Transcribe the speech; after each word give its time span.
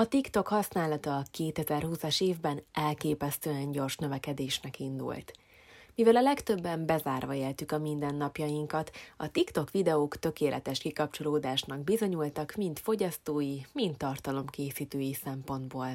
A 0.00 0.08
TikTok 0.08 0.48
használata 0.48 1.16
a 1.16 1.22
2020-as 1.38 2.22
évben 2.22 2.62
elképesztően 2.72 3.70
gyors 3.70 3.96
növekedésnek 3.96 4.78
indult. 4.78 5.32
Mivel 5.94 6.16
a 6.16 6.20
legtöbben 6.20 6.86
bezárva 6.86 7.34
éltük 7.34 7.72
a 7.72 7.78
mindennapjainkat, 7.78 8.90
a 9.16 9.30
TikTok 9.30 9.70
videók 9.70 10.16
tökéletes 10.16 10.78
kikapcsolódásnak 10.78 11.84
bizonyultak 11.84 12.54
mind 12.56 12.78
fogyasztói, 12.78 13.56
mind 13.72 13.96
tartalomkészítői 13.96 15.14
szempontból. 15.14 15.92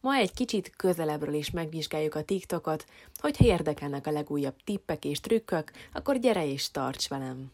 Ma 0.00 0.14
egy 0.14 0.32
kicsit 0.34 0.72
közelebbről 0.76 1.34
is 1.34 1.50
megvizsgáljuk 1.50 2.14
a 2.14 2.24
TikTokot, 2.24 2.84
hogyha 3.20 3.44
érdekelnek 3.44 4.06
a 4.06 4.10
legújabb 4.10 4.56
tippek 4.64 5.04
és 5.04 5.20
trükkök, 5.20 5.70
akkor 5.92 6.18
gyere 6.18 6.46
és 6.46 6.70
tarts 6.70 7.08
velem! 7.08 7.52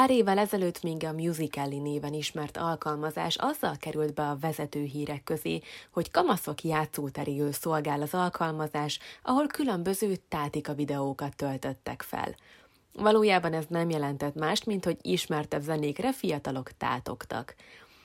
Pár 0.00 0.10
évvel 0.10 0.38
ezelőtt 0.38 0.82
még 0.82 1.04
a 1.04 1.12
Musical.ly 1.12 1.76
néven 1.76 2.12
ismert 2.12 2.56
alkalmazás 2.56 3.36
azzal 3.36 3.76
került 3.76 4.14
be 4.14 4.22
a 4.22 4.36
vezető 4.40 4.82
hírek 4.82 5.24
közé, 5.24 5.60
hogy 5.90 6.10
kamaszok 6.10 6.62
játszóteréül 6.62 7.52
szolgál 7.52 8.02
az 8.02 8.14
alkalmazás, 8.14 8.98
ahol 9.22 9.46
különböző 9.46 10.16
tátika 10.28 10.74
videókat 10.74 11.36
töltöttek 11.36 12.02
fel. 12.02 12.34
Valójában 12.92 13.52
ez 13.52 13.64
nem 13.68 13.90
jelentett 13.90 14.34
mást, 14.34 14.66
mint 14.66 14.84
hogy 14.84 14.98
ismertebb 15.02 15.62
zenékre 15.62 16.12
fiatalok 16.12 16.70
tátogtak. 16.76 17.54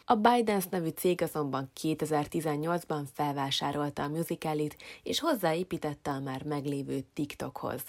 A 0.06 0.16
Bidens 0.16 0.66
nevű 0.70 0.90
cég 0.90 1.22
azonban 1.22 1.72
2018-ban 1.82 3.04
felvásárolta 3.14 4.04
a 4.04 4.08
musicalit, 4.08 4.78
és 5.04 5.20
hozzáépítette 5.20 6.12
a 6.12 6.20
már 6.20 6.44
meglévő 6.44 7.04
TikTokhoz. 7.14 7.82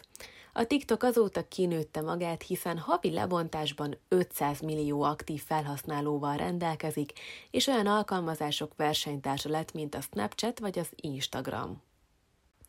A 0.58 0.66
TikTok 0.66 1.02
azóta 1.02 1.48
kinőtte 1.48 2.00
magát, 2.00 2.42
hiszen 2.42 2.78
havi 2.78 3.10
lebontásban 3.10 3.98
500 4.08 4.60
millió 4.60 5.02
aktív 5.02 5.42
felhasználóval 5.42 6.36
rendelkezik, 6.36 7.12
és 7.50 7.66
olyan 7.66 7.86
alkalmazások 7.86 8.72
versenytársa 8.76 9.48
lett, 9.48 9.72
mint 9.72 9.94
a 9.94 10.00
Snapchat 10.00 10.58
vagy 10.58 10.78
az 10.78 10.88
Instagram. 10.94 11.82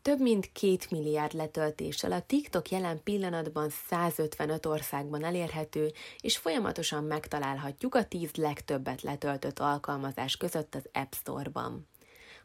Több 0.02 0.20
mint 0.20 0.52
két 0.52 0.90
milliárd 0.90 1.32
letöltéssel 1.32 2.12
a 2.12 2.20
TikTok 2.20 2.70
jelen 2.70 3.02
pillanatban 3.02 3.68
155 3.88 4.66
országban 4.66 5.24
elérhető, 5.24 5.92
és 6.20 6.36
folyamatosan 6.36 7.04
megtalálhatjuk 7.04 7.94
a 7.94 8.04
10 8.04 8.30
legtöbbet 8.34 9.02
letöltött 9.02 9.58
alkalmazás 9.58 10.36
között 10.36 10.74
az 10.74 10.88
App 10.92 11.12
Store-ban. 11.12 11.86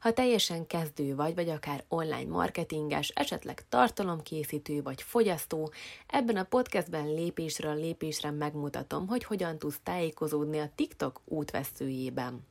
Ha 0.04 0.14
teljesen 0.14 0.68
kezdő 0.68 1.16
vagy, 1.16 1.36
vagy 1.36 1.50
akár 1.50 1.84
online 1.88 2.30
marketinges, 2.30 3.10
esetleg 3.10 3.64
tartalomkészítő 3.70 4.82
vagy 4.82 5.02
fogyasztó, 5.02 5.72
ebben 6.08 6.38
a 6.38 6.44
podcastben 6.44 7.14
lépésről 7.14 7.76
lépésre 7.76 8.32
megmutatom, 8.32 9.08
hogy 9.08 9.24
hogyan 9.24 9.58
tudsz 9.58 9.80
tájékozódni 9.84 10.60
a 10.60 10.72
TikTok 10.76 11.22
útveszőjében. 11.26 12.48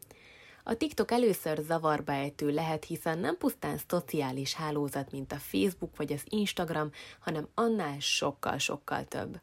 A 0.64 0.76
TikTok 0.76 1.10
először 1.10 1.58
zavarba 1.58 2.12
ejtő 2.12 2.50
lehet, 2.50 2.84
hiszen 2.84 3.18
nem 3.18 3.38
pusztán 3.38 3.78
szociális 3.88 4.54
hálózat, 4.54 5.10
mint 5.10 5.32
a 5.32 5.38
Facebook 5.38 5.96
vagy 5.96 6.12
az 6.12 6.22
Instagram, 6.24 6.90
hanem 7.20 7.48
annál 7.54 8.00
sokkal-sokkal 8.00 9.04
több. 9.04 9.40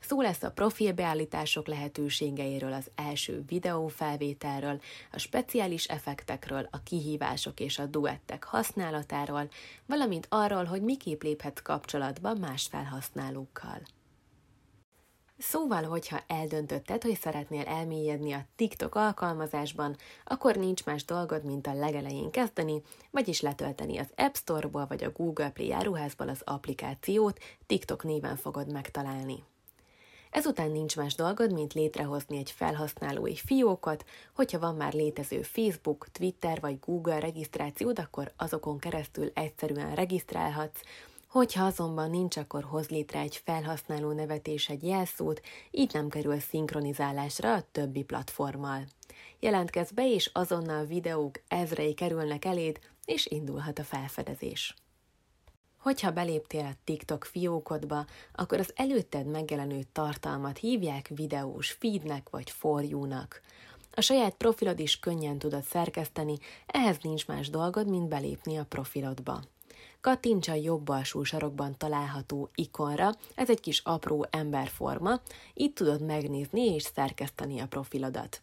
Szó 0.00 0.20
lesz 0.20 0.42
a 0.42 0.50
profilbeállítások 0.50 1.66
lehetőségeiről, 1.66 2.72
az 2.72 2.90
első 2.94 3.44
videófelvételről, 3.46 4.80
a 5.12 5.18
speciális 5.18 5.84
effektekről, 5.84 6.68
a 6.70 6.82
kihívások 6.82 7.60
és 7.60 7.78
a 7.78 7.86
duettek 7.86 8.44
használatáról, 8.44 9.48
valamint 9.86 10.26
arról, 10.28 10.64
hogy 10.64 10.82
miképp 10.82 11.22
léphetsz 11.22 11.62
kapcsolatba 11.62 12.34
más 12.34 12.66
felhasználókkal. 12.66 13.82
Szóval, 15.38 15.82
hogyha 15.82 16.22
eldöntötted, 16.26 17.02
hogy 17.02 17.18
szeretnél 17.18 17.66
elmélyedni 17.66 18.32
a 18.32 18.46
TikTok 18.56 18.94
alkalmazásban, 18.94 19.96
akkor 20.24 20.56
nincs 20.56 20.84
más 20.84 21.04
dolgod, 21.04 21.44
mint 21.44 21.66
a 21.66 21.74
legelején 21.74 22.30
kezdeni, 22.30 22.82
vagyis 23.10 23.40
letölteni 23.40 23.98
az 23.98 24.12
App 24.16 24.34
Store-ból 24.34 24.86
vagy 24.86 25.04
a 25.04 25.10
Google 25.10 25.50
Play 25.50 25.72
áruházból 25.72 26.28
az 26.28 26.42
applikációt, 26.44 27.38
TikTok 27.66 28.04
néven 28.04 28.36
fogod 28.36 28.72
megtalálni. 28.72 29.44
Ezután 30.30 30.70
nincs 30.70 30.96
más 30.96 31.14
dolgod, 31.14 31.52
mint 31.52 31.72
létrehozni 31.72 32.38
egy 32.38 32.50
felhasználói 32.50 33.36
fiókot, 33.36 34.04
hogyha 34.34 34.58
van 34.58 34.74
már 34.74 34.92
létező 34.92 35.42
Facebook, 35.42 36.08
Twitter 36.12 36.60
vagy 36.60 36.78
Google 36.80 37.18
regisztrációd, 37.18 37.98
akkor 37.98 38.32
azokon 38.36 38.78
keresztül 38.78 39.30
egyszerűen 39.34 39.94
regisztrálhatsz, 39.94 40.80
Hogyha 41.30 41.64
azonban 41.64 42.10
nincs, 42.10 42.36
akkor 42.36 42.62
hoz 42.62 42.88
létre 42.88 43.18
egy 43.18 43.36
felhasználó 43.44 44.12
nevet 44.12 44.46
és 44.46 44.68
egy 44.68 44.82
jelszót, 44.82 45.40
így 45.70 45.92
nem 45.92 46.08
kerül 46.08 46.38
szinkronizálásra 46.38 47.54
a 47.54 47.64
többi 47.72 48.02
platformmal. 48.02 48.84
Jelentkezz 49.40 49.90
be, 49.90 50.12
és 50.12 50.30
azonnal 50.32 50.84
videók 50.84 51.40
ezrei 51.48 51.94
kerülnek 51.94 52.44
eléd, 52.44 52.78
és 53.04 53.26
indulhat 53.26 53.78
a 53.78 53.84
felfedezés. 53.84 54.74
Hogyha 55.80 56.10
beléptél 56.10 56.64
a 56.64 56.76
TikTok 56.84 57.24
fiókodba, 57.24 58.06
akkor 58.34 58.58
az 58.58 58.72
előtted 58.74 59.26
megjelenő 59.26 59.80
tartalmat 59.92 60.58
hívják 60.58 61.10
videós 61.14 61.70
feednek 61.70 62.28
vagy 62.30 62.50
forjúnak. 62.50 63.40
A 63.94 64.00
saját 64.00 64.34
profilod 64.34 64.78
is 64.80 64.98
könnyen 64.98 65.38
tudod 65.38 65.62
szerkeszteni, 65.62 66.38
ehhez 66.66 66.96
nincs 67.02 67.26
más 67.26 67.50
dolgod, 67.50 67.88
mint 67.88 68.08
belépni 68.08 68.56
a 68.56 68.64
profilodba. 68.64 69.42
Kattints 70.00 70.48
a 70.48 70.54
jobb 70.54 70.88
alsó 70.88 71.22
sarokban 71.22 71.76
található 71.78 72.50
ikonra, 72.54 73.10
ez 73.34 73.50
egy 73.50 73.60
kis 73.60 73.80
apró 73.84 74.26
emberforma, 74.30 75.20
itt 75.54 75.74
tudod 75.74 76.02
megnézni 76.02 76.74
és 76.74 76.82
szerkeszteni 76.82 77.60
a 77.60 77.66
profilodat. 77.66 78.40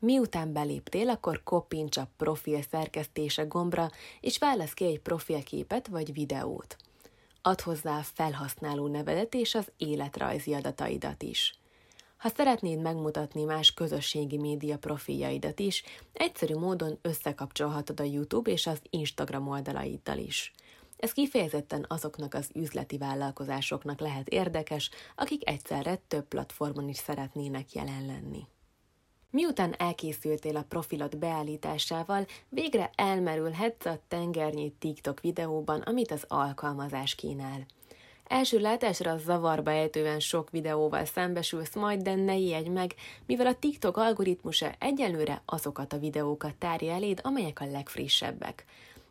Miután 0.00 0.52
beléptél, 0.52 1.08
akkor 1.08 1.42
koppints 1.42 1.96
a 1.96 2.08
profil 2.16 2.62
szerkesztése 2.62 3.42
gombra, 3.42 3.90
és 4.20 4.38
válasz 4.38 4.72
ki 4.72 4.84
egy 4.84 5.00
profilképet 5.00 5.86
vagy 5.86 6.12
videót. 6.12 6.76
Add 7.42 7.62
hozzá 7.62 7.98
a 7.98 8.02
felhasználó 8.02 8.86
nevedet 8.86 9.34
és 9.34 9.54
az 9.54 9.72
életrajzi 9.76 10.54
adataidat 10.54 11.22
is. 11.22 11.58
Ha 12.16 12.28
szeretnéd 12.28 12.80
megmutatni 12.80 13.44
más 13.44 13.74
közösségi 13.74 14.36
média 14.36 14.78
profiljaidat 14.78 15.60
is, 15.60 15.82
egyszerű 16.12 16.54
módon 16.54 16.98
összekapcsolhatod 17.02 18.00
a 18.00 18.04
YouTube 18.04 18.50
és 18.50 18.66
az 18.66 18.82
Instagram 18.90 19.48
oldalaiddal 19.48 20.18
is. 20.18 20.52
Ez 20.96 21.12
kifejezetten 21.12 21.84
azoknak 21.88 22.34
az 22.34 22.50
üzleti 22.54 22.98
vállalkozásoknak 22.98 24.00
lehet 24.00 24.28
érdekes, 24.28 24.90
akik 25.16 25.48
egyszerre 25.48 25.96
több 26.08 26.28
platformon 26.28 26.88
is 26.88 26.96
szeretnének 26.96 27.72
jelen 27.72 28.06
lenni. 28.06 28.46
Miután 29.30 29.74
elkészültél 29.78 30.56
a 30.56 30.64
profilod 30.68 31.16
beállításával, 31.16 32.26
végre 32.48 32.90
elmerülhetsz 32.94 33.84
a 33.84 33.98
tengernyi 34.08 34.72
TikTok 34.78 35.20
videóban, 35.20 35.80
amit 35.80 36.10
az 36.10 36.24
alkalmazás 36.28 37.14
kínál. 37.14 37.66
Első 38.26 38.58
látásra 38.58 39.18
zavarba 39.18 39.70
ejtően 39.70 40.20
sok 40.20 40.50
videóval 40.50 41.04
szembesülsz 41.04 41.74
majd, 41.74 42.02
de 42.02 42.14
ne 42.14 42.36
ijedj 42.36 42.68
meg, 42.68 42.94
mivel 43.26 43.46
a 43.46 43.54
TikTok 43.54 43.96
algoritmusa 43.96 44.70
egyelőre 44.78 45.42
azokat 45.44 45.92
a 45.92 45.98
videókat 45.98 46.54
tárja 46.54 46.92
eléd, 46.92 47.20
amelyek 47.22 47.60
a 47.60 47.70
legfrissebbek. 47.70 48.64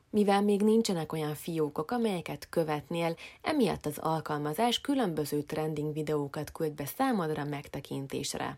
Mivel 0.10 0.42
még 0.42 0.62
nincsenek 0.62 1.14
olyan 1.14 1.36
fiókok, 1.36 1.92
amelyeket 1.92 2.48
követnél, 2.50 3.16
emiatt 3.42 3.86
az 3.86 3.98
alkalmazás 3.98 4.82
különböző 4.82 5.42
trending 5.42 5.94
videókat 5.94 6.52
küld 6.52 6.72
be 6.72 6.86
számodra 6.86 7.44
megtekintésre. 7.44 8.58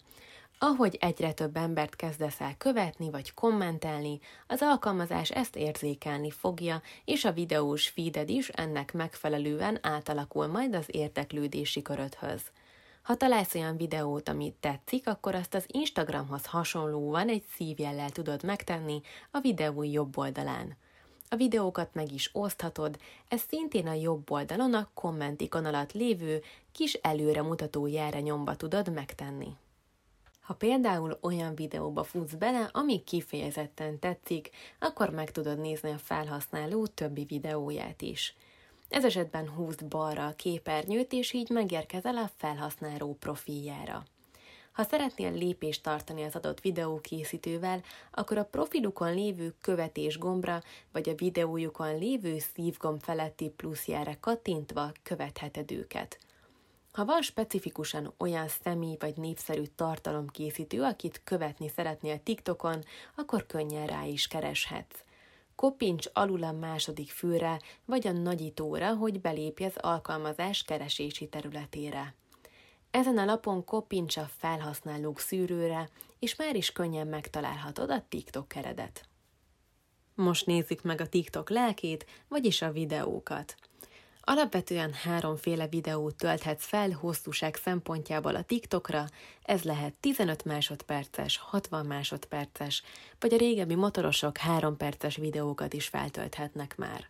Ahogy 0.61 0.97
egyre 0.99 1.33
több 1.33 1.57
embert 1.57 1.95
kezdesz 1.95 2.39
el 2.39 2.57
követni 2.57 3.09
vagy 3.09 3.33
kommentelni, 3.33 4.19
az 4.47 4.61
alkalmazás 4.61 5.31
ezt 5.31 5.55
érzékelni 5.55 6.31
fogja, 6.31 6.81
és 7.05 7.25
a 7.25 7.31
videós 7.31 7.87
feeded 7.87 8.29
is 8.29 8.49
ennek 8.49 8.93
megfelelően 8.93 9.79
átalakul 9.81 10.47
majd 10.47 10.75
az 10.75 10.85
érteklődési 10.87 11.81
körödhöz. 11.81 12.41
Ha 13.01 13.15
találsz 13.15 13.55
olyan 13.55 13.77
videót, 13.77 14.29
amit 14.29 14.53
tetszik, 14.53 15.07
akkor 15.07 15.35
azt 15.35 15.53
az 15.53 15.65
Instagramhoz 15.67 16.45
hasonlóan 16.45 17.29
egy 17.29 17.43
szívjellel 17.55 18.09
tudod 18.09 18.43
megtenni 18.43 19.01
a 19.31 19.39
videó 19.39 19.83
jobb 19.83 20.17
oldalán. 20.17 20.77
A 21.29 21.35
videókat 21.35 21.93
meg 21.93 22.11
is 22.11 22.29
oszthatod, 22.33 22.97
ez 23.27 23.41
szintén 23.47 23.87
a 23.87 23.93
jobb 23.93 24.31
oldalon 24.31 24.73
a 24.73 24.89
komment 24.93 25.41
ikon 25.41 25.65
alatt 25.65 25.91
lévő 25.91 26.41
kis 26.71 26.93
előremutató 26.93 27.87
jelre 27.87 28.19
nyomba 28.19 28.55
tudod 28.55 28.93
megtenni. 28.93 29.55
Ha 30.49 30.55
például 30.55 31.17
olyan 31.21 31.55
videóba 31.55 32.03
futsz 32.03 32.33
bele, 32.33 32.69
ami 32.71 33.03
kifejezetten 33.03 33.99
tetszik, 33.99 34.49
akkor 34.79 35.09
meg 35.09 35.31
tudod 35.31 35.59
nézni 35.59 35.91
a 35.91 35.97
felhasználó 35.97 36.87
többi 36.87 37.23
videóját 37.23 38.01
is. 38.01 38.35
Ez 38.87 39.05
esetben 39.05 39.49
húzd 39.49 39.85
balra 39.85 40.25
a 40.25 40.33
képernyőt, 40.35 41.13
és 41.13 41.33
így 41.33 41.49
megérkezel 41.49 42.17
a 42.17 42.29
felhasználó 42.35 43.17
profiljára. 43.19 44.03
Ha 44.71 44.83
szeretnél 44.83 45.31
lépést 45.31 45.83
tartani 45.83 46.23
az 46.23 46.35
adott 46.35 46.61
videókészítővel, 46.61 47.81
akkor 48.11 48.37
a 48.37 48.45
profilukon 48.45 49.13
lévő 49.13 49.53
követés 49.61 50.17
gombra, 50.17 50.61
vagy 50.91 51.09
a 51.09 51.15
videójukon 51.15 51.97
lévő 51.97 52.37
szívgomb 52.53 53.01
feletti 53.01 53.49
pluszjára 53.49 54.17
kattintva 54.19 54.91
követheted 55.03 55.71
őket. 55.71 56.19
Ha 56.99 57.05
van 57.05 57.21
specifikusan 57.21 58.13
olyan 58.17 58.47
személy 58.47 58.95
vagy 58.99 59.17
népszerű 59.17 59.63
tartalomkészítő, 59.75 60.81
akit 60.81 61.21
követni 61.23 61.69
szeretnél 61.75 62.23
TikTokon, 62.23 62.83
akkor 63.15 63.45
könnyen 63.45 63.87
rá 63.87 64.03
is 64.03 64.27
kereshetsz. 64.27 65.03
Koppints 65.55 66.05
alul 66.13 66.43
a 66.43 66.51
második 66.51 67.09
fülre, 67.09 67.59
vagy 67.85 68.07
a 68.07 68.11
nagyítóra, 68.11 68.95
hogy 68.95 69.21
belépj 69.21 69.63
az 69.63 69.77
alkalmazás 69.77 70.63
keresési 70.63 71.27
területére. 71.27 72.15
Ezen 72.91 73.17
a 73.17 73.25
lapon 73.25 73.65
koppints 73.65 74.17
a 74.17 74.29
felhasználók 74.37 75.19
szűrőre, 75.19 75.89
és 76.19 76.35
már 76.35 76.55
is 76.55 76.71
könnyen 76.71 77.07
megtalálhatod 77.07 77.89
a 77.89 78.05
TikTok 78.09 78.47
keredet. 78.47 79.05
Most 80.15 80.45
nézzük 80.45 80.81
meg 80.81 81.01
a 81.01 81.09
TikTok 81.09 81.49
lelkét, 81.49 82.05
vagyis 82.27 82.61
a 82.61 82.71
videókat. 82.71 83.55
Alapvetően 84.31 84.93
háromféle 84.93 85.67
videót 85.67 86.15
tölthetsz 86.15 86.65
fel 86.65 86.91
hosszúság 86.91 87.55
szempontjából 87.55 88.35
a 88.35 88.43
TikTokra, 88.43 89.05
ez 89.43 89.63
lehet 89.63 89.93
15 89.93 90.45
másodperces, 90.45 91.37
60 91.37 91.85
másodperces, 91.85 92.83
vagy 93.19 93.33
a 93.33 93.37
régebbi 93.37 93.75
motorosok 93.75 94.37
3 94.37 94.77
perces 94.77 95.15
videókat 95.15 95.73
is 95.73 95.87
feltölthetnek 95.87 96.77
már. 96.77 97.05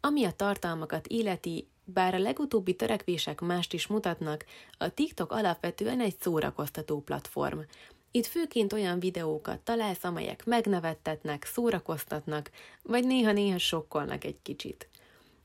Ami 0.00 0.24
a 0.24 0.32
tartalmakat 0.32 1.06
illeti, 1.06 1.68
bár 1.84 2.14
a 2.14 2.18
legutóbbi 2.18 2.74
törekvések 2.74 3.40
mást 3.40 3.72
is 3.72 3.86
mutatnak, 3.86 4.44
a 4.78 4.88
TikTok 4.88 5.32
alapvetően 5.32 6.00
egy 6.00 6.16
szórakoztató 6.20 7.00
platform. 7.00 7.58
Itt 8.10 8.26
főként 8.26 8.72
olyan 8.72 9.00
videókat 9.00 9.58
találsz, 9.58 10.04
amelyek 10.04 10.44
megnevettetnek, 10.44 11.44
szórakoztatnak, 11.44 12.50
vagy 12.82 13.06
néha-néha 13.06 13.58
sokkolnak 13.58 14.24
egy 14.24 14.38
kicsit. 14.42 14.88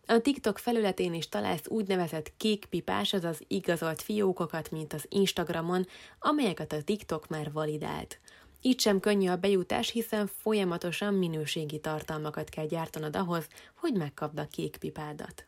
A 0.06 0.20
TikTok 0.20 0.58
felületén 0.58 1.14
is 1.14 1.30
találsz 1.30 1.68
úgynevezett 1.68 2.34
kék 2.38 2.66
pipás, 2.66 3.14
azaz 3.14 3.40
igazolt 3.48 4.02
fiókokat, 4.02 4.72
mint 4.72 4.94
az 4.94 5.06
Instagramon, 5.10 5.88
amelyeket 6.20 6.74
a 6.74 6.84
TikTok 6.84 7.28
már 7.28 7.52
validált. 7.52 8.20
Így 8.62 8.80
sem 8.80 9.00
könnyű 9.00 9.30
a 9.30 9.36
bejutás, 9.36 9.90
hiszen 9.90 10.28
folyamatosan 10.28 11.14
minőségi 11.14 11.80
tartalmakat 11.80 12.50
kell 12.50 12.66
gyártanod 12.66 13.16
ahhoz, 13.16 13.48
hogy 13.76 13.94
megkapd 13.94 14.40
a 14.40 14.48
kék 14.48 14.78
pipádat. 14.78 15.46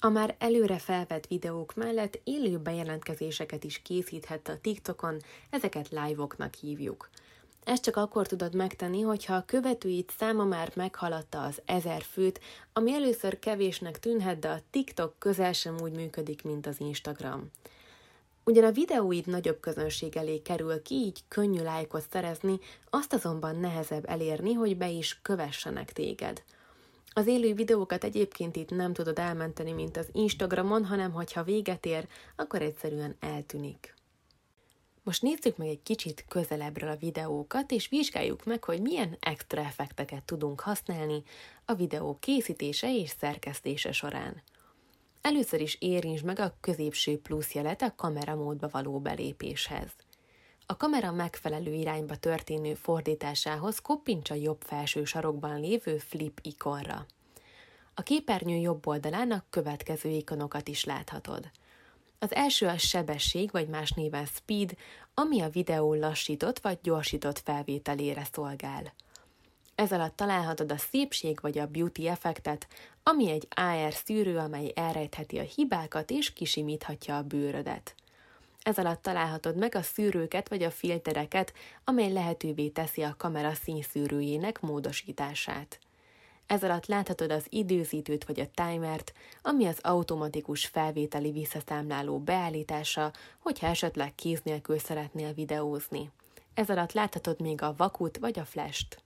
A 0.00 0.08
már 0.08 0.34
előre 0.38 0.78
felvett 0.78 1.26
videók 1.26 1.74
mellett 1.74 2.20
élő 2.24 2.58
bejelentkezéseket 2.58 3.64
is 3.64 3.82
készíthet 3.82 4.48
a 4.48 4.58
TikTokon, 4.60 5.16
ezeket 5.50 5.88
live-oknak 5.88 6.54
hívjuk. 6.54 7.10
Ezt 7.64 7.82
csak 7.82 7.96
akkor 7.96 8.26
tudod 8.26 8.54
megtenni, 8.54 9.00
hogyha 9.00 9.34
a 9.34 9.44
követőid 9.44 10.10
száma 10.18 10.44
már 10.44 10.72
meghaladta 10.74 11.42
az 11.42 11.62
ezer 11.64 12.02
főt, 12.02 12.40
ami 12.72 12.92
először 12.92 13.38
kevésnek 13.38 13.98
tűnhet, 13.98 14.38
de 14.38 14.48
a 14.48 14.60
TikTok 14.70 15.14
közel 15.18 15.52
sem 15.52 15.76
úgy 15.80 15.92
működik, 15.92 16.42
mint 16.42 16.66
az 16.66 16.80
Instagram. 16.80 17.50
Ugyan 18.44 18.64
a 18.64 18.72
videóid 18.72 19.26
nagyobb 19.26 19.60
közönség 19.60 20.16
elé 20.16 20.38
kerül 20.38 20.82
ki, 20.82 20.94
így 20.94 21.20
könnyű 21.28 21.62
lájkot 21.62 22.06
szerezni, 22.10 22.58
azt 22.90 23.12
azonban 23.12 23.56
nehezebb 23.56 24.08
elérni, 24.08 24.52
hogy 24.52 24.76
be 24.76 24.88
is 24.88 25.18
kövessenek 25.22 25.92
téged. 25.92 26.42
Az 27.12 27.26
élő 27.26 27.54
videókat 27.54 28.04
egyébként 28.04 28.56
itt 28.56 28.70
nem 28.70 28.92
tudod 28.92 29.18
elmenteni, 29.18 29.72
mint 29.72 29.96
az 29.96 30.08
Instagramon, 30.12 30.84
hanem 30.84 31.12
hogyha 31.12 31.42
véget 31.42 31.86
ér, 31.86 32.08
akkor 32.36 32.62
egyszerűen 32.62 33.16
eltűnik. 33.20 33.94
Most 35.04 35.22
nézzük 35.22 35.56
meg 35.56 35.68
egy 35.68 35.82
kicsit 35.82 36.24
közelebbről 36.28 36.90
a 36.90 36.96
videókat, 36.96 37.70
és 37.70 37.88
vizsgáljuk 37.88 38.44
meg, 38.44 38.64
hogy 38.64 38.80
milyen 38.80 39.16
extra 39.20 39.60
effekteket 39.60 40.22
tudunk 40.22 40.60
használni 40.60 41.22
a 41.64 41.74
videó 41.74 42.18
készítése 42.20 42.94
és 42.94 43.10
szerkesztése 43.18 43.92
során. 43.92 44.42
Először 45.20 45.60
is 45.60 45.76
érintsd 45.80 46.24
meg 46.24 46.38
a 46.38 46.56
középső 46.60 47.18
plusz 47.18 47.52
jelet 47.52 47.82
a 47.82 47.94
kamera 47.96 48.34
módba 48.34 48.68
való 48.68 49.00
belépéshez. 49.00 49.90
A 50.66 50.76
kamera 50.76 51.12
megfelelő 51.12 51.72
irányba 51.72 52.16
történő 52.16 52.74
fordításához 52.74 53.78
koppints 53.78 54.30
a 54.30 54.34
jobb 54.34 54.60
felső 54.60 55.04
sarokban 55.04 55.60
lévő 55.60 55.98
flip 55.98 56.38
ikonra. 56.42 57.06
A 57.94 58.02
képernyő 58.02 58.56
jobb 58.56 58.86
oldalán 58.86 59.30
a 59.30 59.44
következő 59.50 60.08
ikonokat 60.08 60.68
is 60.68 60.84
láthatod– 60.84 61.50
az 62.22 62.34
első 62.34 62.66
a 62.66 62.78
sebesség, 62.78 63.50
vagy 63.50 63.68
más 63.68 63.90
néven 63.90 64.26
speed, 64.26 64.74
ami 65.14 65.40
a 65.40 65.48
videó 65.48 65.94
lassított 65.94 66.58
vagy 66.58 66.78
gyorsított 66.82 67.38
felvételére 67.38 68.26
szolgál. 68.32 68.92
Ez 69.74 69.92
alatt 69.92 70.16
találhatod 70.16 70.72
a 70.72 70.76
szépség 70.76 71.38
vagy 71.40 71.58
a 71.58 71.66
beauty 71.66 72.08
effektet, 72.08 72.66
ami 73.02 73.30
egy 73.30 73.48
AR 73.50 73.92
szűrő, 73.92 74.38
amely 74.38 74.72
elrejtheti 74.74 75.38
a 75.38 75.42
hibákat 75.42 76.10
és 76.10 76.32
kisimíthatja 76.32 77.16
a 77.16 77.22
bőrödet. 77.22 77.94
Ez 78.62 78.78
alatt 78.78 79.02
találhatod 79.02 79.56
meg 79.56 79.74
a 79.74 79.82
szűrőket 79.82 80.48
vagy 80.48 80.62
a 80.62 80.70
filtereket, 80.70 81.52
amely 81.84 82.12
lehetővé 82.12 82.68
teszi 82.68 83.02
a 83.02 83.14
kamera 83.18 83.52
színszűrőjének 83.54 84.60
módosítását. 84.60 85.78
Ez 86.46 86.62
alatt 86.62 86.86
láthatod 86.86 87.30
az 87.30 87.46
időzítőt 87.48 88.24
vagy 88.24 88.40
a 88.40 88.50
timert, 88.54 89.12
ami 89.42 89.66
az 89.66 89.78
automatikus 89.82 90.66
felvételi 90.66 91.30
visszaszámláló 91.30 92.18
beállítása, 92.18 93.12
hogyha 93.38 93.66
esetleg 93.66 94.14
kéz 94.14 94.40
nélkül 94.42 94.78
szeretnél 94.78 95.32
videózni. 95.32 96.10
Ez 96.54 96.70
alatt 96.70 96.92
láthatod 96.92 97.40
még 97.40 97.62
a 97.62 97.74
vakut 97.76 98.18
vagy 98.18 98.38
a 98.38 98.44
flash-t. 98.44 99.02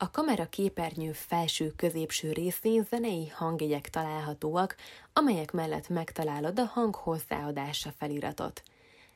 A 0.00 0.10
kamera 0.10 0.46
képernyő 0.46 1.12
felső-középső 1.12 2.32
részén 2.32 2.84
zenei 2.90 3.28
hangjegyek 3.28 3.90
találhatóak, 3.90 4.76
amelyek 5.12 5.52
mellett 5.52 5.88
megtalálod 5.88 6.58
a 6.58 6.64
hang 6.64 6.94
hozzáadása 6.94 7.92
feliratot. 7.98 8.62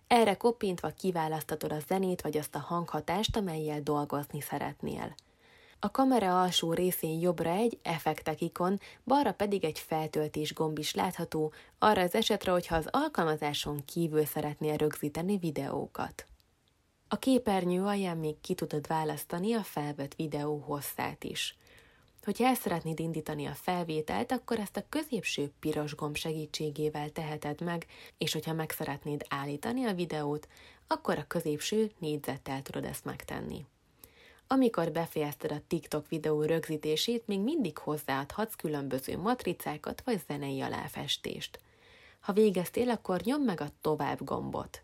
Erre 0.07 0.35
koppintva 0.35 0.89
kiválasztatod 0.89 1.73
a 1.73 1.81
zenét 1.89 2.21
vagy 2.21 2.37
azt 2.37 2.55
a 2.55 2.59
hanghatást, 2.59 3.37
amelyel 3.37 3.83
dolgozni 3.83 4.41
szeretnél. 4.41 5.15
A 5.85 5.91
kamera 5.91 6.43
alsó 6.43 6.73
részén 6.73 7.21
jobbra 7.21 7.51
egy 7.51 7.79
effektek 7.83 8.41
ikon, 8.41 8.81
balra 9.05 9.33
pedig 9.33 9.65
egy 9.65 9.79
feltöltés 9.79 10.55
gomb 10.55 10.79
is 10.79 10.95
látható, 10.95 11.53
arra 11.79 12.03
az 12.03 12.15
esetre, 12.15 12.53
hogyha 12.53 12.77
az 12.77 12.89
alkalmazáson 12.91 13.85
kívül 13.85 14.25
szeretnél 14.25 14.77
rögzíteni 14.77 15.37
videókat. 15.37 16.27
A 17.09 17.17
képernyő 17.17 17.83
alján 17.83 18.17
még 18.17 18.41
ki 18.41 18.55
tudod 18.55 18.87
választani 18.87 19.53
a 19.53 19.63
felvett 19.63 20.15
videó 20.15 20.57
hosszát 20.57 21.25
is. 21.25 21.57
Hogyha 22.25 22.47
el 22.47 22.55
szeretnéd 22.55 22.99
indítani 22.99 23.47
a 23.47 23.55
felvételt, 23.55 24.33
akkor 24.33 24.59
ezt 24.59 24.77
a 24.77 24.87
középső 24.89 25.53
piros 25.61 25.95
gomb 25.95 26.17
segítségével 26.17 27.11
teheted 27.11 27.61
meg, 27.61 27.87
és 28.19 28.33
hogyha 28.33 28.53
meg 28.53 28.71
szeretnéd 28.71 29.25
állítani 29.29 29.85
a 29.85 29.95
videót, 29.95 30.49
akkor 30.87 31.19
a 31.19 31.27
középső 31.27 31.91
négyzettel 31.99 32.63
tudod 32.63 32.85
ezt 32.85 33.05
megtenni. 33.05 33.65
Amikor 34.53 34.91
befejezted 34.91 35.53
a 35.53 35.61
TikTok 35.67 36.09
videó 36.09 36.43
rögzítését, 36.43 37.27
még 37.27 37.41
mindig 37.41 37.79
hozzáadhatsz 37.79 38.55
különböző 38.55 39.19
matricákat 39.19 40.03
vagy 40.05 40.23
zenei 40.29 40.61
aláfestést. 40.61 41.59
Ha 42.21 42.33
végeztél, 42.33 42.91
akkor 42.91 43.21
nyomd 43.21 43.45
meg 43.45 43.61
a 43.61 43.69
tovább 43.81 44.25
gombot. 44.25 44.83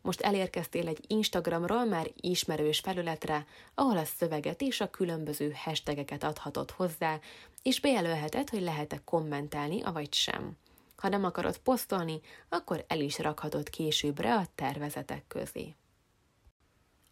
Most 0.00 0.20
elérkeztél 0.20 0.88
egy 0.88 1.04
Instagramról 1.06 1.84
már 1.84 2.10
ismerős 2.20 2.78
felületre, 2.78 3.46
ahol 3.74 3.96
a 3.96 4.04
szöveget 4.04 4.60
és 4.60 4.80
a 4.80 4.90
különböző 4.90 5.52
hashtageket 5.56 6.24
adhatod 6.24 6.70
hozzá, 6.70 7.18
és 7.62 7.80
bejelölheted, 7.80 8.48
hogy 8.48 8.62
lehet-e 8.62 9.00
kommentálni, 9.04 9.82
avagy 9.82 10.14
sem. 10.14 10.56
Ha 10.96 11.08
nem 11.08 11.24
akarod 11.24 11.58
posztolni, 11.58 12.20
akkor 12.48 12.84
el 12.88 13.00
is 13.00 13.18
rakhatod 13.18 13.68
későbbre 13.68 14.34
a 14.34 14.46
tervezetek 14.54 15.24
közé. 15.28 15.74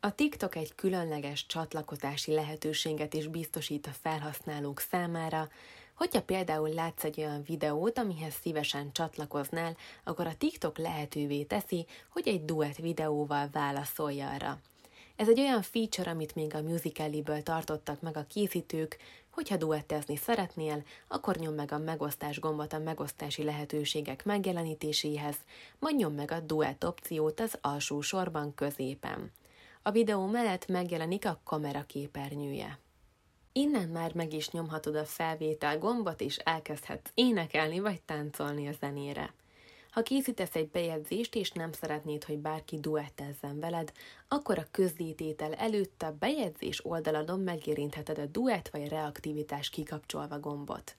A 0.04 0.14
TikTok 0.14 0.56
egy 0.56 0.74
különleges 0.74 1.46
csatlakozási 1.46 2.32
lehetőséget 2.32 3.14
is 3.14 3.26
biztosít 3.26 3.86
a 3.86 3.90
felhasználók 4.00 4.80
számára, 4.80 5.48
Hogyha 5.94 6.22
például 6.22 6.68
látsz 6.68 7.04
egy 7.04 7.20
olyan 7.20 7.42
videót, 7.42 7.98
amihez 7.98 8.34
szívesen 8.42 8.92
csatlakoznál, 8.92 9.76
akkor 10.04 10.26
a 10.26 10.36
TikTok 10.38 10.78
lehetővé 10.78 11.42
teszi, 11.42 11.86
hogy 12.08 12.28
egy 12.28 12.44
duett 12.44 12.76
videóval 12.76 13.48
válaszolj 13.52 14.20
arra. 14.20 14.58
Ez 15.16 15.28
egy 15.28 15.40
olyan 15.40 15.62
feature, 15.62 16.10
amit 16.10 16.34
még 16.34 16.54
a 16.54 16.62
Musical.ly-ből 16.62 17.42
tartottak 17.42 18.00
meg 18.00 18.16
a 18.16 18.26
készítők, 18.28 18.96
hogyha 19.30 19.56
duettezni 19.56 20.16
szeretnél, 20.16 20.82
akkor 21.08 21.36
nyom 21.36 21.54
meg 21.54 21.72
a 21.72 21.78
megosztás 21.78 22.40
gombot 22.40 22.72
a 22.72 22.78
megosztási 22.78 23.42
lehetőségek 23.42 24.24
megjelenítéséhez, 24.24 25.36
majd 25.78 25.96
nyom 25.96 26.14
meg 26.14 26.30
a 26.30 26.40
duett 26.40 26.86
opciót 26.86 27.40
az 27.40 27.58
alsó 27.60 28.00
sorban 28.00 28.54
középen. 28.54 29.32
A 29.86 29.90
videó 29.90 30.26
mellett 30.26 30.66
megjelenik 30.66 31.26
a 31.26 31.40
kamera 31.44 31.82
képernyője. 31.82 32.78
Innen 33.52 33.88
már 33.88 34.14
meg 34.14 34.32
is 34.32 34.50
nyomhatod 34.50 34.94
a 34.94 35.04
felvétel 35.04 35.78
gombot, 35.78 36.20
és 36.20 36.36
elkezdhetsz 36.36 37.10
énekelni 37.14 37.78
vagy 37.78 38.02
táncolni 38.02 38.68
a 38.68 38.72
zenére. 38.80 39.34
Ha 39.90 40.02
készítesz 40.02 40.54
egy 40.54 40.68
bejegyzést, 40.68 41.34
és 41.34 41.50
nem 41.50 41.72
szeretnéd, 41.72 42.24
hogy 42.24 42.38
bárki 42.38 42.78
duettezzen 42.80 43.60
veled, 43.60 43.92
akkor 44.28 44.58
a 44.58 44.66
közzététel 44.70 45.54
előtt 45.54 46.02
a 46.02 46.16
bejegyzés 46.18 46.84
oldaladon 46.84 47.40
megérintheted 47.40 48.18
a 48.18 48.26
duett 48.26 48.68
vagy 48.68 48.88
reaktivitás 48.88 49.70
kikapcsolva 49.70 50.38
gombot. 50.38 50.96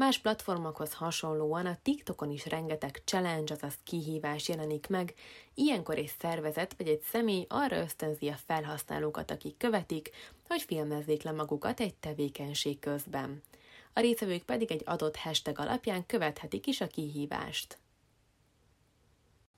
Más 0.00 0.18
platformokhoz 0.18 0.92
hasonlóan 0.92 1.66
a 1.66 1.78
TikTokon 1.82 2.30
is 2.30 2.46
rengeteg 2.46 3.02
challenge, 3.04 3.54
azaz 3.54 3.74
kihívás 3.84 4.48
jelenik 4.48 4.88
meg, 4.88 5.14
ilyenkor 5.54 5.98
egy 5.98 6.12
szervezet 6.18 6.74
vagy 6.78 6.88
egy 6.88 7.00
személy 7.00 7.46
arra 7.48 7.76
ösztönzi 7.76 8.28
a 8.28 8.38
felhasználókat, 8.46 9.30
akik 9.30 9.56
követik, 9.56 10.10
hogy 10.48 10.62
filmezzék 10.62 11.22
le 11.22 11.32
magukat 11.32 11.80
egy 11.80 11.94
tevékenység 11.94 12.78
közben. 12.78 13.42
A 13.92 14.00
részvevők 14.00 14.42
pedig 14.42 14.70
egy 14.70 14.82
adott 14.84 15.16
hashtag 15.16 15.58
alapján 15.58 16.06
követhetik 16.06 16.66
is 16.66 16.80
a 16.80 16.86
kihívást. 16.86 17.78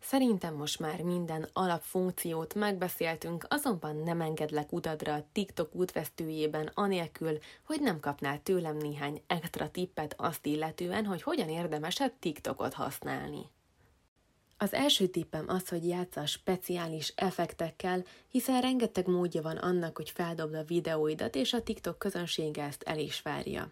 Szerintem 0.03 0.55
most 0.55 0.79
már 0.79 1.03
minden 1.03 1.49
alapfunkciót 1.53 2.55
megbeszéltünk, 2.55 3.47
azonban 3.49 3.97
nem 3.97 4.21
engedlek 4.21 4.73
utadra 4.73 5.15
a 5.15 5.25
TikTok 5.33 5.75
útvesztőjében 5.75 6.71
anélkül, 6.75 7.39
hogy 7.63 7.81
nem 7.81 8.01
kapnál 8.01 8.43
tőlem 8.43 8.77
néhány 8.77 9.23
extra 9.27 9.71
tippet 9.71 10.15
azt 10.17 10.47
illetően, 10.47 11.05
hogy 11.05 11.23
hogyan 11.23 11.49
érdemes 11.49 12.01
a 12.01 12.11
TikTokot 12.19 12.73
használni. 12.73 13.51
Az 14.57 14.73
első 14.73 15.07
tippem 15.07 15.45
az, 15.49 15.69
hogy 15.69 15.87
játsz 15.87 16.17
a 16.17 16.27
speciális 16.27 17.13
effektekkel, 17.17 18.05
hiszen 18.29 18.61
rengeteg 18.61 19.07
módja 19.07 19.43
van 19.43 19.57
annak, 19.57 19.97
hogy 19.97 20.11
feldobd 20.11 20.55
a 20.55 20.65
videóidat, 20.65 21.35
és 21.35 21.53
a 21.53 21.63
TikTok 21.63 21.99
közönsége 21.99 22.63
ezt 22.63 22.83
el 22.83 22.99
is 22.99 23.23
várja. 23.23 23.71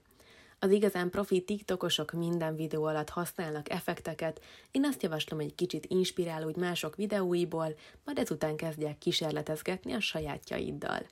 Az 0.63 0.71
igazán 0.71 1.11
profi 1.11 1.45
TikTokosok 1.45 2.13
minden 2.13 2.57
videó 2.57 2.85
alatt 2.85 3.09
használnak 3.09 3.71
effekteket, 3.71 4.41
én 4.71 4.85
azt 4.85 5.03
javaslom, 5.03 5.41
egy 5.41 5.55
kicsit 5.55 5.87
inspirálódj 5.87 6.61
mások 6.61 6.97
videóiból, 6.97 7.75
majd 8.05 8.19
ezután 8.19 8.57
kezdják 8.57 8.99
kísérletezgetni 8.99 9.93
a 9.93 10.01
sajátjaiddal. 10.01 11.07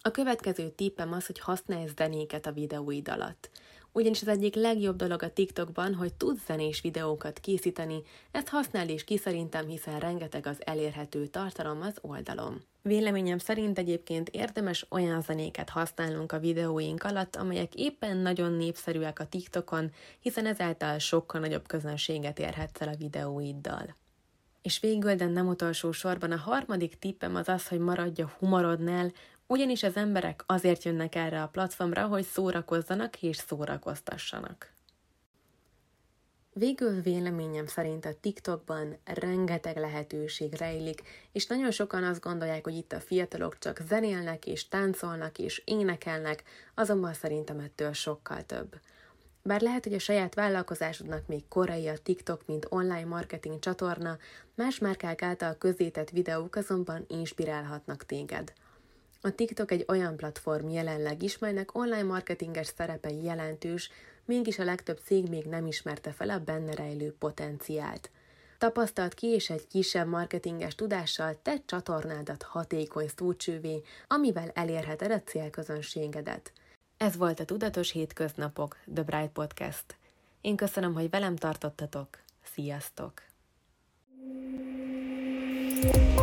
A 0.00 0.10
következő 0.10 0.68
tippem 0.68 1.12
az, 1.12 1.26
hogy 1.26 1.38
használj 1.38 1.86
zenéket 1.96 2.46
a 2.46 2.52
videóid 2.52 3.08
alatt 3.08 3.50
ugyanis 3.92 4.22
az 4.22 4.28
egyik 4.28 4.54
legjobb 4.54 4.96
dolog 4.96 5.22
a 5.22 5.32
TikTokban, 5.32 5.94
hogy 5.94 6.14
tudsz 6.14 6.44
zenés 6.46 6.80
videókat 6.80 7.38
készíteni, 7.38 8.02
ezt 8.30 8.48
használ 8.48 8.88
is 8.88 9.04
ki 9.04 9.16
szerintem, 9.16 9.66
hiszen 9.66 9.98
rengeteg 9.98 10.46
az 10.46 10.56
elérhető 10.64 11.26
tartalom 11.26 11.80
az 11.82 11.98
oldalon. 12.00 12.62
Véleményem 12.82 13.38
szerint 13.38 13.78
egyébként 13.78 14.28
érdemes 14.28 14.86
olyan 14.88 15.22
zenéket 15.22 15.68
használnunk 15.68 16.32
a 16.32 16.38
videóink 16.38 17.02
alatt, 17.02 17.36
amelyek 17.36 17.74
éppen 17.74 18.16
nagyon 18.16 18.52
népszerűek 18.52 19.18
a 19.18 19.26
TikTokon, 19.26 19.92
hiszen 20.20 20.46
ezáltal 20.46 20.98
sokkal 20.98 21.40
nagyobb 21.40 21.66
közönséget 21.66 22.38
érhetsz 22.38 22.80
el 22.80 22.88
a 22.88 22.96
videóiddal. 22.96 23.96
És 24.62 24.80
végül, 24.80 25.14
de 25.14 25.26
nem 25.26 25.48
utolsó 25.48 25.92
sorban 25.92 26.32
a 26.32 26.36
harmadik 26.36 26.98
tippem 26.98 27.34
az 27.34 27.48
az, 27.48 27.68
hogy 27.68 27.78
maradj 27.78 28.22
a 28.22 28.32
humorodnál, 28.38 29.12
ugyanis 29.46 29.82
az 29.82 29.96
emberek 29.96 30.42
azért 30.46 30.82
jönnek 30.82 31.14
erre 31.14 31.42
a 31.42 31.48
platformra, 31.48 32.06
hogy 32.06 32.24
szórakozzanak 32.24 33.22
és 33.22 33.36
szórakoztassanak. 33.36 34.72
Végül 36.54 37.00
véleményem 37.00 37.66
szerint 37.66 38.04
a 38.04 38.14
TikTokban 38.20 38.96
rengeteg 39.04 39.76
lehetőség 39.76 40.54
rejlik, 40.54 41.02
és 41.32 41.46
nagyon 41.46 41.70
sokan 41.70 42.04
azt 42.04 42.20
gondolják, 42.20 42.64
hogy 42.64 42.74
itt 42.74 42.92
a 42.92 43.00
fiatalok 43.00 43.58
csak 43.58 43.80
zenélnek 43.88 44.46
és 44.46 44.68
táncolnak 44.68 45.38
és 45.38 45.62
énekelnek, 45.64 46.42
azonban 46.74 47.14
szerintem 47.14 47.58
ettől 47.58 47.92
sokkal 47.92 48.42
több. 48.46 48.80
Bár 49.42 49.60
lehet, 49.60 49.84
hogy 49.84 49.94
a 49.94 49.98
saját 49.98 50.34
vállalkozásodnak 50.34 51.26
még 51.26 51.48
korai 51.48 51.88
a 51.88 51.98
TikTok, 51.98 52.46
mint 52.46 52.66
online 52.68 53.04
marketing 53.04 53.58
csatorna, 53.58 54.18
más 54.54 54.78
márkák 54.78 55.22
által 55.22 55.56
közzétett 55.58 56.10
videók 56.10 56.56
azonban 56.56 57.04
inspirálhatnak 57.08 58.06
téged. 58.06 58.52
A 59.24 59.34
TikTok 59.34 59.70
egy 59.70 59.84
olyan 59.88 60.16
platform 60.16 60.68
jelenleg 60.68 61.22
is, 61.22 61.38
melynek 61.38 61.74
online 61.74 62.02
marketinges 62.02 62.66
szerepe 62.76 63.10
jelentős, 63.10 63.90
mégis 64.24 64.58
a 64.58 64.64
legtöbb 64.64 65.00
cég 65.04 65.28
még 65.28 65.44
nem 65.44 65.66
ismerte 65.66 66.12
fel 66.12 66.30
a 66.30 66.38
benne 66.38 66.74
rejlő 66.74 67.14
potenciált. 67.18 68.10
Tapasztalt 68.58 69.14
ki 69.14 69.26
és 69.26 69.50
egy 69.50 69.66
kisebb 69.66 70.08
marketinges 70.08 70.74
tudással 70.74 71.38
te 71.42 71.62
csatornádat 71.66 72.42
hatékony 72.42 73.08
szócsővé, 73.16 73.82
amivel 74.08 74.50
elérheted 74.54 75.10
a 75.10 75.22
célközönségedet. 75.22 76.52
Ez 76.96 77.16
volt 77.16 77.40
a 77.40 77.44
Tudatos 77.44 77.90
Hétköznapok, 77.90 78.76
The 78.94 79.02
Bright 79.02 79.32
Podcast. 79.32 79.96
Én 80.40 80.56
köszönöm, 80.56 80.94
hogy 80.94 81.10
velem 81.10 81.36
tartottatok. 81.36 82.08
Sziasztok! 82.54 83.22
thank 85.82 86.16
you 86.16 86.21